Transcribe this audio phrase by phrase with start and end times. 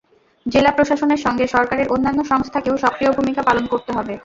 [0.45, 4.13] জেলা প্রশাসনের সঙ্গে সরকারের অন্যান্য সংস্থাকেও সক্রিয় ভূমিকা পালন করতে হবে।